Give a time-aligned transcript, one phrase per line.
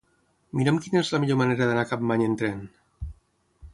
[0.59, 2.65] Mira'm quina és la millor manera d'anar a Capmany amb tren.